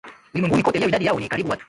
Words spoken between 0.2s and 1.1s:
ulimwenguni kote Leo idadi